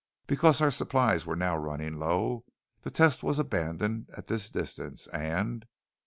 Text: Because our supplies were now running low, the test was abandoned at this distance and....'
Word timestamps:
Because 0.25 0.61
our 0.61 0.71
supplies 0.71 1.27
were 1.27 1.35
now 1.35 1.55
running 1.55 1.99
low, 1.99 2.43
the 2.81 2.89
test 2.89 3.21
was 3.21 3.37
abandoned 3.37 4.09
at 4.17 4.25
this 4.25 4.49
distance 4.49 5.05
and....' 5.09 5.67